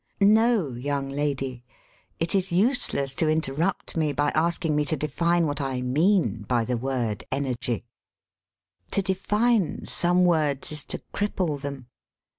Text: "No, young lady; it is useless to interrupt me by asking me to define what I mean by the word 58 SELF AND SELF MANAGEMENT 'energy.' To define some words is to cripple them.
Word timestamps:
"No, 0.19 0.71
young 0.71 1.09
lady; 1.09 1.63
it 2.19 2.33
is 2.33 2.51
useless 2.51 3.13
to 3.13 3.29
interrupt 3.29 3.95
me 3.95 4.13
by 4.13 4.29
asking 4.33 4.75
me 4.75 4.83
to 4.85 4.97
define 4.97 5.45
what 5.45 5.61
I 5.61 5.83
mean 5.83 6.41
by 6.47 6.65
the 6.65 6.75
word 6.75 7.23
58 7.29 7.29
SELF 7.29 7.37
AND 7.37 7.45
SELF 7.45 7.45
MANAGEMENT 7.45 7.69
'energy.' 7.69 8.89
To 8.93 9.01
define 9.03 9.85
some 9.85 10.25
words 10.25 10.71
is 10.71 10.83
to 10.85 11.03
cripple 11.13 11.61
them. 11.61 11.85